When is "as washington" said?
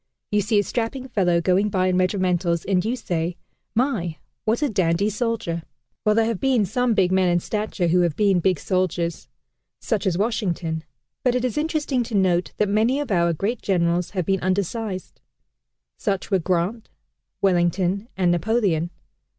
10.07-10.83